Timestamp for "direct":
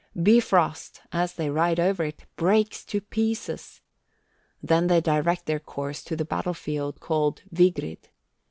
4.99-5.45